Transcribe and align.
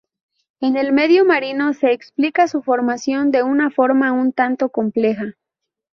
En 0.61 0.77
el 0.77 0.93
medio 0.93 1.25
marino 1.25 1.75
se 1.75 1.91
explica 1.91 2.47
su 2.47 2.63
formación 2.63 3.29
de 3.29 3.43
una 3.43 3.69
forma 3.69 4.11
un 4.13 4.33
tanto 4.33 4.69
compleja. 4.69 5.35